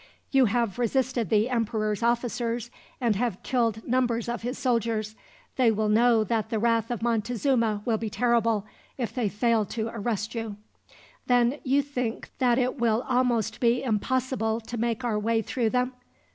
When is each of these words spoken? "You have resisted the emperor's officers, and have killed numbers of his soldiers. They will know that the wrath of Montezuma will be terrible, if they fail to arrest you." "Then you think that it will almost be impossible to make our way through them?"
"You 0.31 0.45
have 0.45 0.79
resisted 0.79 1.29
the 1.29 1.47
emperor's 1.47 2.01
officers, 2.01 2.71
and 2.99 3.15
have 3.17 3.43
killed 3.43 3.87
numbers 3.87 4.27
of 4.27 4.41
his 4.41 4.57
soldiers. 4.57 5.15
They 5.57 5.69
will 5.69 5.89
know 5.89 6.23
that 6.23 6.49
the 6.49 6.57
wrath 6.57 6.89
of 6.89 7.03
Montezuma 7.03 7.83
will 7.85 7.99
be 7.99 8.09
terrible, 8.09 8.65
if 8.97 9.13
they 9.13 9.29
fail 9.29 9.63
to 9.65 9.89
arrest 9.89 10.33
you." 10.33 10.55
"Then 11.27 11.59
you 11.63 11.83
think 11.83 12.31
that 12.39 12.57
it 12.57 12.79
will 12.79 13.05
almost 13.07 13.59
be 13.59 13.83
impossible 13.83 14.59
to 14.61 14.75
make 14.75 15.03
our 15.03 15.19
way 15.19 15.43
through 15.43 15.69
them?" 15.69 15.93